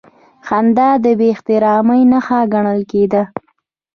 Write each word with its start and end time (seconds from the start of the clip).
خندا 0.47 0.89
د 1.03 1.05
بېاحترامۍ 1.19 2.01
نښه 2.11 2.39
ګڼل 2.53 2.79
کېده. 2.91 3.23